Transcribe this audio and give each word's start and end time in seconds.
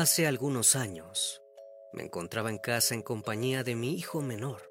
Hace 0.00 0.26
algunos 0.26 0.76
años, 0.76 1.42
me 1.92 2.02
encontraba 2.02 2.48
en 2.48 2.56
casa 2.56 2.94
en 2.94 3.02
compañía 3.02 3.64
de 3.64 3.74
mi 3.76 3.92
hijo 3.92 4.22
menor, 4.22 4.62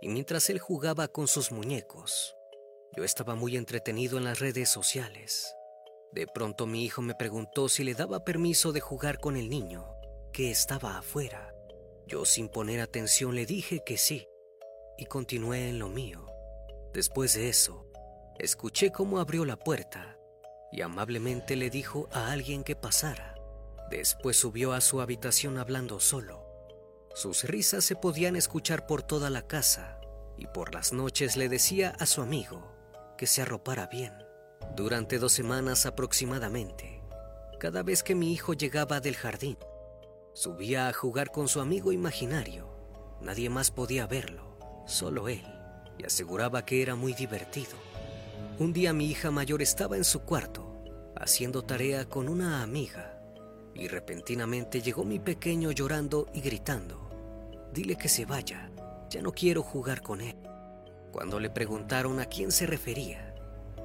y 0.00 0.08
mientras 0.08 0.48
él 0.48 0.60
jugaba 0.60 1.08
con 1.08 1.26
sus 1.26 1.50
muñecos, 1.50 2.36
yo 2.96 3.02
estaba 3.02 3.34
muy 3.34 3.56
entretenido 3.56 4.16
en 4.16 4.22
las 4.22 4.38
redes 4.38 4.68
sociales. 4.68 5.52
De 6.12 6.28
pronto 6.28 6.66
mi 6.66 6.84
hijo 6.84 7.02
me 7.02 7.16
preguntó 7.16 7.68
si 7.68 7.82
le 7.82 7.94
daba 7.94 8.22
permiso 8.22 8.70
de 8.70 8.78
jugar 8.78 9.18
con 9.18 9.36
el 9.36 9.50
niño, 9.50 9.88
que 10.32 10.52
estaba 10.52 10.98
afuera. 10.98 11.52
Yo 12.06 12.24
sin 12.24 12.48
poner 12.48 12.80
atención 12.80 13.34
le 13.34 13.46
dije 13.46 13.82
que 13.84 13.96
sí, 13.96 14.28
y 14.96 15.06
continué 15.06 15.68
en 15.68 15.80
lo 15.80 15.88
mío. 15.88 16.26
Después 16.94 17.34
de 17.34 17.48
eso, 17.48 17.90
escuché 18.38 18.92
cómo 18.92 19.18
abrió 19.18 19.44
la 19.44 19.56
puerta 19.56 20.16
y 20.70 20.82
amablemente 20.82 21.56
le 21.56 21.70
dijo 21.70 22.08
a 22.12 22.30
alguien 22.30 22.62
que 22.62 22.76
pasara. 22.76 23.34
Después 23.90 24.36
subió 24.36 24.72
a 24.72 24.80
su 24.80 25.00
habitación 25.00 25.58
hablando 25.58 25.98
solo. 25.98 26.46
Sus 27.14 27.42
risas 27.44 27.84
se 27.84 27.96
podían 27.96 28.36
escuchar 28.36 28.86
por 28.86 29.02
toda 29.02 29.30
la 29.30 29.46
casa 29.46 30.00
y 30.38 30.46
por 30.46 30.72
las 30.72 30.92
noches 30.92 31.36
le 31.36 31.48
decía 31.48 31.94
a 31.98 32.06
su 32.06 32.22
amigo 32.22 32.72
que 33.18 33.26
se 33.26 33.42
arropara 33.42 33.88
bien. 33.88 34.12
Durante 34.76 35.18
dos 35.18 35.32
semanas 35.32 35.86
aproximadamente, 35.86 37.02
cada 37.58 37.82
vez 37.82 38.02
que 38.02 38.14
mi 38.14 38.32
hijo 38.32 38.54
llegaba 38.54 39.00
del 39.00 39.16
jardín, 39.16 39.58
subía 40.32 40.88
a 40.88 40.92
jugar 40.92 41.32
con 41.32 41.48
su 41.48 41.60
amigo 41.60 41.92
imaginario. 41.92 42.70
Nadie 43.20 43.50
más 43.50 43.70
podía 43.70 44.06
verlo, 44.06 44.56
solo 44.86 45.28
él, 45.28 45.44
y 45.98 46.04
aseguraba 46.04 46.64
que 46.64 46.80
era 46.80 46.94
muy 46.94 47.12
divertido. 47.12 47.72
Un 48.58 48.72
día 48.72 48.92
mi 48.92 49.10
hija 49.10 49.30
mayor 49.30 49.60
estaba 49.60 49.96
en 49.96 50.04
su 50.04 50.20
cuarto, 50.20 50.82
haciendo 51.16 51.62
tarea 51.62 52.08
con 52.08 52.28
una 52.28 52.62
amiga, 52.62 53.19
y 53.74 53.88
repentinamente 53.88 54.82
llegó 54.82 55.04
mi 55.04 55.18
pequeño 55.18 55.70
llorando 55.72 56.26
y 56.34 56.40
gritando, 56.40 57.10
dile 57.72 57.96
que 57.96 58.08
se 58.08 58.24
vaya, 58.24 58.70
ya 59.08 59.22
no 59.22 59.32
quiero 59.32 59.62
jugar 59.62 60.02
con 60.02 60.20
él. 60.20 60.36
Cuando 61.12 61.40
le 61.40 61.50
preguntaron 61.50 62.20
a 62.20 62.26
quién 62.26 62.52
se 62.52 62.66
refería, 62.66 63.34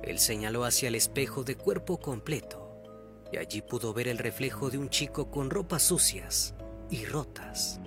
él 0.04 0.20
señaló 0.20 0.66
hacia 0.66 0.88
el 0.90 0.96
espejo 0.96 1.44
de 1.44 1.56
cuerpo 1.56 2.00
completo, 2.00 2.84
y 3.32 3.38
allí 3.38 3.62
pudo 3.62 3.94
ver 3.94 4.08
el 4.08 4.20
reflejo 4.20 4.70
de 4.70 4.78
un 4.78 4.90
chico 4.90 5.32
con 5.32 5.50
ropas 5.50 5.84
sucias 5.84 6.54
y 6.90 7.06
rotas, 7.06 7.80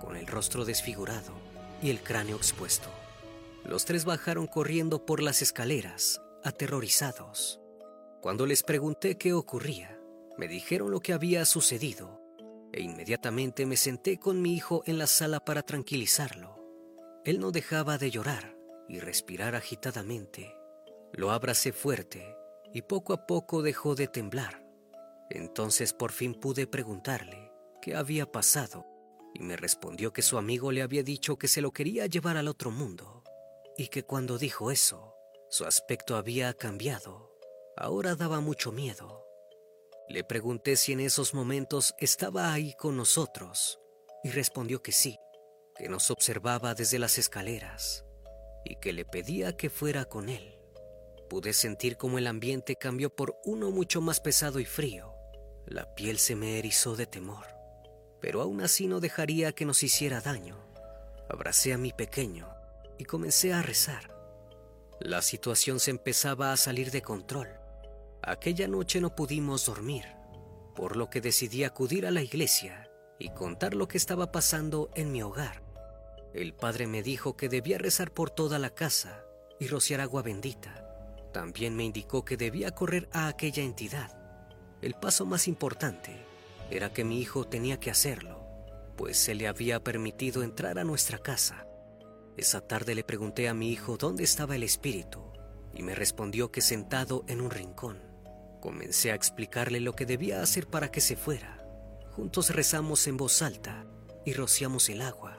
con 0.00 0.16
el 0.16 0.26
rostro 0.26 0.64
desfigurado 0.64 1.32
y 1.82 1.90
el 1.90 2.00
cráneo 2.00 2.36
expuesto. 2.36 2.88
Los 3.64 3.84
tres 3.84 4.04
bajaron 4.06 4.46
corriendo 4.46 5.04
por 5.04 5.22
las 5.22 5.42
escaleras 5.42 6.22
aterrorizados. 6.42 7.60
Cuando 8.22 8.46
les 8.46 8.62
pregunté 8.62 9.18
qué 9.18 9.34
ocurría, 9.34 9.97
me 10.38 10.48
dijeron 10.48 10.90
lo 10.90 11.00
que 11.00 11.12
había 11.12 11.44
sucedido 11.44 12.22
e 12.72 12.80
inmediatamente 12.80 13.66
me 13.66 13.76
senté 13.76 14.18
con 14.18 14.40
mi 14.40 14.54
hijo 14.54 14.82
en 14.86 14.98
la 14.98 15.06
sala 15.06 15.40
para 15.40 15.62
tranquilizarlo. 15.62 16.56
Él 17.24 17.40
no 17.40 17.50
dejaba 17.50 17.98
de 17.98 18.10
llorar 18.10 18.56
y 18.88 19.00
respirar 19.00 19.54
agitadamente. 19.54 20.54
Lo 21.12 21.30
abracé 21.30 21.72
fuerte 21.72 22.36
y 22.72 22.82
poco 22.82 23.12
a 23.12 23.26
poco 23.26 23.62
dejó 23.62 23.94
de 23.94 24.06
temblar. 24.06 24.64
Entonces 25.30 25.92
por 25.92 26.12
fin 26.12 26.34
pude 26.34 26.66
preguntarle 26.66 27.50
qué 27.82 27.96
había 27.96 28.30
pasado 28.30 28.86
y 29.34 29.42
me 29.42 29.56
respondió 29.56 30.12
que 30.12 30.22
su 30.22 30.38
amigo 30.38 30.72
le 30.72 30.82
había 30.82 31.02
dicho 31.02 31.36
que 31.36 31.48
se 31.48 31.60
lo 31.60 31.72
quería 31.72 32.06
llevar 32.06 32.36
al 32.36 32.48
otro 32.48 32.70
mundo 32.70 33.24
y 33.76 33.88
que 33.88 34.04
cuando 34.04 34.38
dijo 34.38 34.70
eso, 34.70 35.14
su 35.50 35.64
aspecto 35.64 36.16
había 36.16 36.52
cambiado. 36.54 37.32
Ahora 37.76 38.14
daba 38.14 38.40
mucho 38.40 38.72
miedo. 38.72 39.27
Le 40.08 40.24
pregunté 40.24 40.76
si 40.76 40.92
en 40.92 41.00
esos 41.00 41.34
momentos 41.34 41.94
estaba 41.98 42.52
ahí 42.52 42.72
con 42.74 42.96
nosotros 42.96 43.78
y 44.24 44.30
respondió 44.30 44.82
que 44.82 44.92
sí, 44.92 45.18
que 45.76 45.90
nos 45.90 46.10
observaba 46.10 46.74
desde 46.74 46.98
las 46.98 47.18
escaleras 47.18 48.06
y 48.64 48.76
que 48.76 48.94
le 48.94 49.04
pedía 49.04 49.56
que 49.56 49.68
fuera 49.68 50.06
con 50.06 50.30
él. 50.30 50.58
Pude 51.28 51.52
sentir 51.52 51.98
como 51.98 52.16
el 52.16 52.26
ambiente 52.26 52.76
cambió 52.76 53.14
por 53.14 53.38
uno 53.44 53.70
mucho 53.70 54.00
más 54.00 54.18
pesado 54.20 54.60
y 54.60 54.64
frío. 54.64 55.12
La 55.66 55.94
piel 55.94 56.18
se 56.18 56.34
me 56.34 56.58
erizó 56.58 56.96
de 56.96 57.06
temor, 57.06 57.44
pero 58.18 58.40
aún 58.40 58.62
así 58.62 58.86
no 58.86 59.00
dejaría 59.00 59.52
que 59.52 59.66
nos 59.66 59.82
hiciera 59.82 60.22
daño. 60.22 60.56
Abracé 61.28 61.74
a 61.74 61.78
mi 61.78 61.92
pequeño 61.92 62.48
y 62.96 63.04
comencé 63.04 63.52
a 63.52 63.60
rezar. 63.60 64.16
La 65.00 65.20
situación 65.20 65.80
se 65.80 65.90
empezaba 65.90 66.50
a 66.52 66.56
salir 66.56 66.90
de 66.90 67.02
control. 67.02 67.48
Aquella 68.28 68.68
noche 68.68 69.00
no 69.00 69.14
pudimos 69.14 69.64
dormir, 69.64 70.04
por 70.76 70.98
lo 70.98 71.08
que 71.08 71.22
decidí 71.22 71.64
acudir 71.64 72.04
a 72.04 72.10
la 72.10 72.20
iglesia 72.20 72.90
y 73.18 73.30
contar 73.30 73.72
lo 73.72 73.88
que 73.88 73.96
estaba 73.96 74.30
pasando 74.30 74.90
en 74.94 75.10
mi 75.10 75.22
hogar. 75.22 75.62
El 76.34 76.52
padre 76.52 76.86
me 76.86 77.02
dijo 77.02 77.38
que 77.38 77.48
debía 77.48 77.78
rezar 77.78 78.12
por 78.12 78.28
toda 78.28 78.58
la 78.58 78.68
casa 78.68 79.24
y 79.58 79.68
rociar 79.68 80.02
agua 80.02 80.20
bendita. 80.20 80.84
También 81.32 81.74
me 81.74 81.84
indicó 81.84 82.26
que 82.26 82.36
debía 82.36 82.70
correr 82.72 83.08
a 83.12 83.28
aquella 83.28 83.62
entidad. 83.62 84.14
El 84.82 84.92
paso 84.92 85.24
más 85.24 85.48
importante 85.48 86.14
era 86.70 86.92
que 86.92 87.04
mi 87.04 87.22
hijo 87.22 87.46
tenía 87.46 87.80
que 87.80 87.90
hacerlo, 87.90 88.44
pues 88.98 89.16
se 89.16 89.34
le 89.34 89.48
había 89.48 89.82
permitido 89.82 90.42
entrar 90.42 90.78
a 90.78 90.84
nuestra 90.84 91.16
casa. 91.16 91.66
Esa 92.36 92.60
tarde 92.60 92.94
le 92.94 93.04
pregunté 93.04 93.48
a 93.48 93.54
mi 93.54 93.72
hijo 93.72 93.96
dónde 93.96 94.24
estaba 94.24 94.54
el 94.54 94.64
espíritu 94.64 95.32
y 95.72 95.82
me 95.82 95.94
respondió 95.94 96.52
que 96.52 96.60
sentado 96.60 97.24
en 97.26 97.40
un 97.40 97.50
rincón. 97.50 98.07
Comencé 98.60 99.12
a 99.12 99.14
explicarle 99.14 99.80
lo 99.80 99.94
que 99.94 100.06
debía 100.06 100.42
hacer 100.42 100.66
para 100.66 100.90
que 100.90 101.00
se 101.00 101.16
fuera. 101.16 101.64
Juntos 102.12 102.50
rezamos 102.50 103.06
en 103.06 103.16
voz 103.16 103.42
alta 103.42 103.86
y 104.24 104.32
rociamos 104.32 104.88
el 104.88 105.02
agua, 105.02 105.38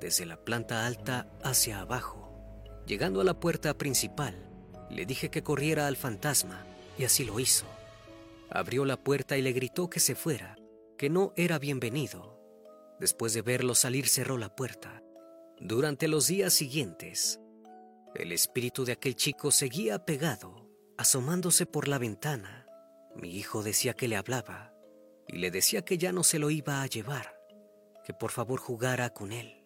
desde 0.00 0.26
la 0.26 0.36
planta 0.36 0.86
alta 0.86 1.28
hacia 1.42 1.80
abajo. 1.80 2.32
Llegando 2.86 3.20
a 3.20 3.24
la 3.24 3.38
puerta 3.38 3.76
principal, 3.76 4.48
le 4.90 5.04
dije 5.06 5.30
que 5.30 5.42
corriera 5.42 5.86
al 5.86 5.96
fantasma 5.96 6.64
y 6.98 7.04
así 7.04 7.24
lo 7.24 7.40
hizo. 7.40 7.66
Abrió 8.48 8.84
la 8.84 8.96
puerta 8.96 9.36
y 9.36 9.42
le 9.42 9.52
gritó 9.52 9.90
que 9.90 10.00
se 10.00 10.14
fuera, 10.14 10.56
que 10.96 11.10
no 11.10 11.32
era 11.36 11.58
bienvenido. 11.58 12.40
Después 12.98 13.34
de 13.34 13.42
verlo 13.42 13.74
salir 13.74 14.08
cerró 14.08 14.38
la 14.38 14.54
puerta. 14.54 15.02
Durante 15.58 16.08
los 16.08 16.28
días 16.28 16.54
siguientes, 16.54 17.40
el 18.14 18.32
espíritu 18.32 18.84
de 18.84 18.92
aquel 18.92 19.14
chico 19.14 19.50
seguía 19.50 20.04
pegado, 20.04 20.65
asomándose 20.98 21.66
por 21.66 21.88
la 21.88 21.98
ventana. 21.98 22.66
Mi 23.14 23.30
hijo 23.36 23.62
decía 23.62 23.94
que 23.94 24.08
le 24.08 24.16
hablaba 24.16 24.72
y 25.28 25.38
le 25.38 25.50
decía 25.50 25.84
que 25.84 25.98
ya 25.98 26.12
no 26.12 26.24
se 26.24 26.38
lo 26.38 26.50
iba 26.50 26.82
a 26.82 26.86
llevar, 26.86 27.38
que 28.04 28.14
por 28.14 28.30
favor 28.30 28.60
jugara 28.60 29.10
con 29.10 29.32
él. 29.32 29.64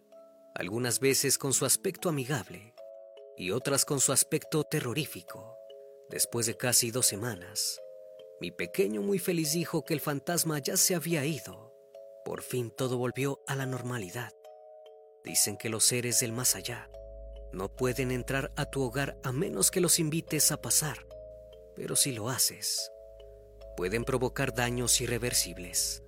Algunas 0.54 1.00
veces 1.00 1.38
con 1.38 1.52
su 1.52 1.64
aspecto 1.64 2.08
amigable 2.08 2.74
y 3.36 3.50
otras 3.50 3.84
con 3.84 4.00
su 4.00 4.12
aspecto 4.12 4.64
terrorífico. 4.64 5.56
Después 6.08 6.46
de 6.46 6.56
casi 6.56 6.90
dos 6.90 7.06
semanas, 7.06 7.80
mi 8.40 8.50
pequeño 8.50 9.02
muy 9.02 9.18
feliz 9.18 9.52
dijo 9.52 9.84
que 9.84 9.94
el 9.94 10.00
fantasma 10.00 10.58
ya 10.58 10.76
se 10.76 10.94
había 10.94 11.24
ido. 11.24 11.72
Por 12.24 12.42
fin 12.42 12.70
todo 12.70 12.98
volvió 12.98 13.42
a 13.46 13.54
la 13.54 13.66
normalidad. 13.66 14.32
Dicen 15.24 15.56
que 15.56 15.68
los 15.68 15.84
seres 15.84 16.20
del 16.20 16.32
más 16.32 16.56
allá 16.56 16.90
no 17.52 17.68
pueden 17.68 18.10
entrar 18.10 18.52
a 18.56 18.66
tu 18.66 18.82
hogar 18.82 19.18
a 19.22 19.32
menos 19.32 19.70
que 19.70 19.80
los 19.80 19.98
invites 19.98 20.52
a 20.52 20.60
pasar, 20.60 21.06
pero 21.76 21.96
si 21.96 22.12
lo 22.12 22.28
haces, 22.28 22.92
pueden 23.76 24.04
provocar 24.04 24.54
daños 24.54 25.00
irreversibles. 25.00 26.02